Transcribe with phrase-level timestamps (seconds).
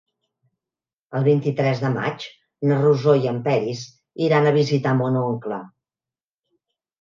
[1.17, 2.25] El vint-i-tres de maig
[2.71, 3.85] na Rosó i en Peris
[4.29, 5.61] iran a visitar mon oncle.